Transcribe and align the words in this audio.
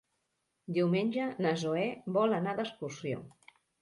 Diumenge 0.77 1.27
na 1.47 1.51
Zoè 1.65 1.83
vol 2.17 2.35
anar 2.39 2.57
d'excursió. 2.61 3.21